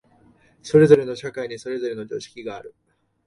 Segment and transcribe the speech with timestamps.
[0.63, 2.73] それぞれの社会にそれぞれの常識がある。